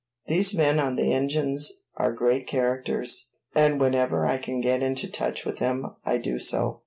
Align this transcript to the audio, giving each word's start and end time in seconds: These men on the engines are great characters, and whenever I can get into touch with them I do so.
These 0.25 0.55
men 0.55 0.79
on 0.79 0.95
the 0.95 1.13
engines 1.13 1.73
are 1.95 2.11
great 2.11 2.47
characters, 2.47 3.29
and 3.53 3.79
whenever 3.79 4.25
I 4.25 4.37
can 4.39 4.59
get 4.59 4.81
into 4.81 5.07
touch 5.07 5.45
with 5.45 5.59
them 5.59 5.95
I 6.03 6.17
do 6.17 6.39
so. 6.39 6.79